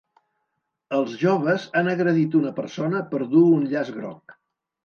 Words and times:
Els 0.99 1.11
joves 1.25 1.67
han 1.81 1.91
agredit 1.93 2.39
una 2.41 2.55
persona 2.63 3.05
per 3.13 3.23
dur 3.35 3.47
un 3.59 3.71
llaç 3.75 3.97
groc. 4.01 4.39